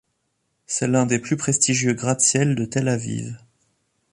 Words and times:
C'est 0.65 0.87
l'un 0.87 1.05
des 1.05 1.19
plus 1.19 1.37
prestigieux 1.37 1.93
gratte-ciel 1.93 2.55
de 2.55 2.65
Tel 2.65 2.87
Aviv. 2.87 3.37